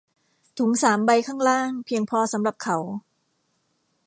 [0.57, 2.77] ถุงสามใบข้างล่างเพียงพอสำหรับเขา